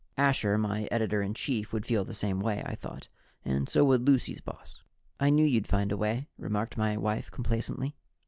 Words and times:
Asher, 0.17 0.57
my 0.57 0.87
editor 0.89 1.21
in 1.21 1.35
chief, 1.35 1.71
would 1.71 1.85
feel 1.85 2.03
the 2.03 2.15
same 2.15 2.39
way, 2.39 2.63
I 2.65 2.73
thought, 2.73 3.07
and 3.45 3.69
so 3.69 3.85
would 3.85 4.01
Lucy's 4.01 4.41
boss. 4.41 4.81
"I 5.19 5.29
knew 5.29 5.45
you'd 5.45 5.67
find 5.67 5.91
a 5.91 5.95
way," 5.97 6.27
remarked 6.39 6.75
my 6.75 6.97
wife 6.97 7.29
complacently. 7.29 7.95